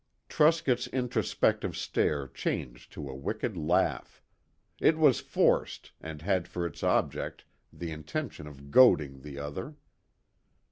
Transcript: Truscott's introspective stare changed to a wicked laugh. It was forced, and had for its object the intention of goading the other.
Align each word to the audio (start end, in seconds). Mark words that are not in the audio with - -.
Truscott's 0.29 0.87
introspective 0.87 1.77
stare 1.77 2.27
changed 2.27 2.91
to 2.93 3.07
a 3.07 3.13
wicked 3.13 3.55
laugh. 3.55 4.19
It 4.79 4.97
was 4.97 5.19
forced, 5.19 5.91
and 6.01 6.23
had 6.23 6.47
for 6.47 6.65
its 6.65 6.81
object 6.81 7.45
the 7.71 7.91
intention 7.91 8.47
of 8.47 8.71
goading 8.71 9.21
the 9.21 9.37
other. 9.37 9.75